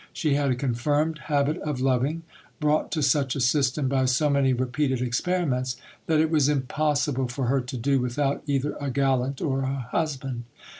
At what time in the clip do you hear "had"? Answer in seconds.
0.33-0.49